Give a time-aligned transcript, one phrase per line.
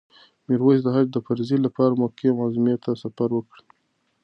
[0.47, 3.59] میرویس د حج د فریضې لپاره مکې معظمې ته سفر وکړ.